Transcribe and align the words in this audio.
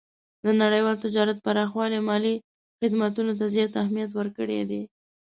د 0.45 0.47
نړیوال 0.61 0.95
تجارت 1.05 1.37
پراخوالی 1.45 1.99
مالي 2.07 2.35
خدمتونو 2.79 3.31
ته 3.39 3.45
زیات 3.55 3.71
اهمیت 3.83 4.11
ورکړی 4.13 4.61
دی. 4.69 4.81